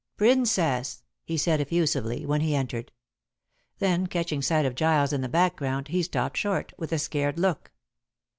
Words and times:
"Princess!" 0.17 1.03
he 1.23 1.37
said 1.37 1.61
effusively, 1.61 2.25
when 2.25 2.41
he 2.41 2.55
entered. 2.55 2.91
Then 3.77 4.07
catching 4.07 4.41
sight 4.41 4.65
of 4.65 4.73
Giles 4.73 5.13
in 5.13 5.21
the 5.21 5.29
background, 5.29 5.89
he 5.89 6.01
stopped 6.01 6.37
short 6.37 6.73
with 6.75 6.91
a 6.91 6.97
scared 6.97 7.37
look. 7.37 7.71